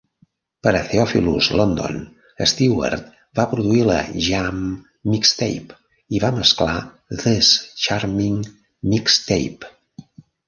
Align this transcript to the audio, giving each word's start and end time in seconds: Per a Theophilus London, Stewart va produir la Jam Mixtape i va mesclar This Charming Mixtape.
Per 0.67 0.71
a 0.77 0.79
Theophilus 0.91 1.49
London, 1.57 1.97
Stewart 2.51 3.11
va 3.39 3.45
produir 3.51 3.83
la 3.89 3.97
Jam 4.27 4.63
Mixtape 5.11 5.77
i 6.17 6.21
va 6.23 6.31
mesclar 6.39 6.75
This 7.25 7.51
Charming 7.85 8.41
Mixtape. 8.95 9.71